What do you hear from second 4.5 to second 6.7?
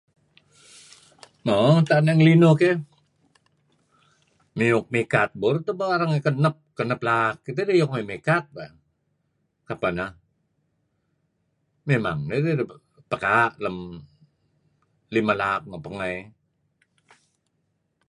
miyuk mikat burul tah barang kanap